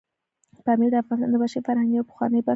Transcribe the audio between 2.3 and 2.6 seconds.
برخه ده.